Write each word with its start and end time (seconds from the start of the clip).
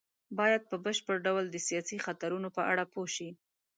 بايد 0.37 0.61
په 0.69 0.75
بشپړ 0.85 1.15
ډول 1.27 1.45
د 1.49 1.57
سياسي 1.67 1.97
خطرونو 2.05 2.47
په 2.57 2.61
اړه 2.71 2.83
پوه 2.93 3.07
شي. 3.15 3.29